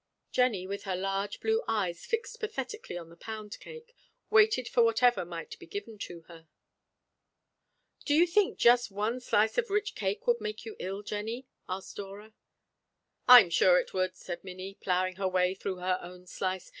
Jennie, 0.31 0.65
with 0.65 0.85
her 0.85 0.95
large 0.95 1.39
blue 1.39 1.63
eyes 1.67 2.07
fixed 2.07 2.39
pathetically 2.39 2.97
on 2.97 3.09
the 3.09 3.15
pound 3.15 3.59
cake, 3.59 3.95
waited 4.31 4.67
for 4.67 4.81
whatever 4.83 5.23
might 5.25 5.59
be 5.59 5.67
given 5.67 5.99
to 5.99 6.21
her. 6.21 6.47
"Do 8.05 8.15
you 8.15 8.25
think 8.25 8.57
just 8.57 8.89
one 8.89 9.19
slice 9.19 9.59
of 9.59 9.69
rich 9.69 9.93
cake 9.93 10.25
would 10.25 10.41
make 10.41 10.65
you 10.65 10.75
ill, 10.79 11.03
Jennie?" 11.03 11.45
asked 11.69 11.97
Dora. 11.97 12.33
"I 13.27 13.41
am 13.41 13.51
sure 13.51 13.77
it 13.77 13.93
would," 13.93 14.15
said 14.15 14.43
Minnie, 14.43 14.73
ploughing 14.73 15.17
her 15.17 15.27
way 15.27 15.53
through 15.53 15.75
her 15.75 15.99
own 16.01 16.25
slice. 16.25 16.69